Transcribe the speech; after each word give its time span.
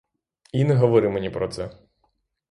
І 0.51 0.63
не 0.65 0.75
говори 0.75 1.09
мені 1.09 1.29
про 1.29 1.47
це! 1.47 1.71